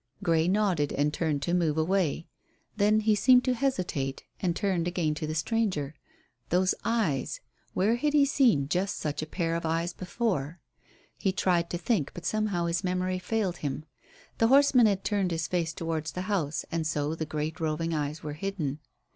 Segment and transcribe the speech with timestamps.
[0.23, 2.25] Grey nodded, and turned to move away.
[2.75, 5.93] Then he seemed to hesitate, and turned again to the stranger.
[6.49, 7.39] Those eyes!
[7.75, 10.59] Where had he seen just such a pair of eyes before?
[11.19, 13.85] He tried to think, but somehow his memory failed him.
[14.39, 18.23] The horseman had turned his face towards the house and so the great roving eyes
[18.23, 18.79] were hidden.